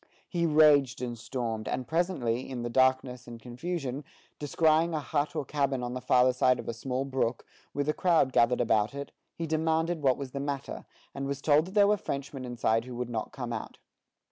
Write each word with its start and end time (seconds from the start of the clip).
He 0.27 0.47
raged 0.47 0.99
and 1.03 1.15
stormed; 1.15 1.67
and 1.67 1.87
presently, 1.87 2.49
in 2.49 2.63
the 2.63 2.71
darkness 2.71 3.27
and 3.27 3.39
confusion, 3.39 4.03
descrying 4.39 4.95
a 4.95 4.99
hut 4.99 5.35
or 5.35 5.45
cabin 5.45 5.83
on 5.83 5.93
the 5.93 6.01
farther 6.01 6.33
side 6.33 6.57
of 6.57 6.67
a 6.67 6.73
small 6.73 7.05
brook, 7.05 7.45
with 7.71 7.87
a 7.87 7.93
crowd 7.93 8.33
gathered 8.33 8.61
about 8.61 8.95
it, 8.95 9.11
he 9.35 9.45
demanded 9.45 10.01
what 10.01 10.17
was 10.17 10.31
the 10.31 10.39
matter, 10.39 10.85
and 11.13 11.27
was 11.27 11.39
told 11.39 11.65
that 11.67 11.75
there 11.75 11.85
were 11.87 11.97
Frenchmen 11.97 12.45
inside 12.45 12.85
who 12.85 12.95
would 12.95 13.11
not 13.11 13.31
come 13.31 13.53
out. 13.53 13.77